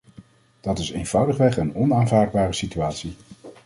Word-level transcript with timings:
Dat 0.61 0.79
is 0.79 0.91
eenvoudigweg 0.91 1.57
een 1.57 1.75
onaanvaardbare 1.75 2.53
situatie. 2.53 3.15